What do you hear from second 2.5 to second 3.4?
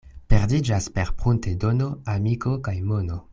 kaj mono.